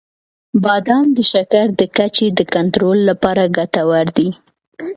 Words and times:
•بادام 0.63 1.05
د 1.17 1.19
شکر 1.31 1.65
د 1.79 1.81
کچې 1.97 2.27
د 2.37 2.41
کنټرول 2.53 2.97
لپاره 3.09 3.43
ګټور 3.57 4.05
دي. 4.17 4.29